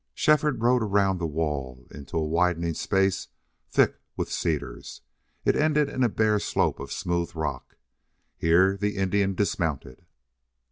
[0.15, 3.27] Shefford rode around the wall into a widening space
[3.69, 5.01] thick with cedars.
[5.45, 7.77] It ended in a bare slope of smooth rock.
[8.35, 10.07] Here the Indian dismounted.